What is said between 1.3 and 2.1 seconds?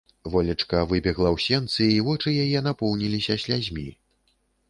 ў сенцы, і